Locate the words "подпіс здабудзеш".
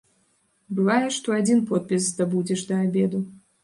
1.71-2.69